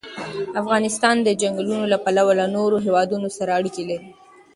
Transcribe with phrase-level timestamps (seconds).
[0.61, 4.09] افغانستان د چنګلونه له پلوه له نورو هېوادونو سره اړیکې لري.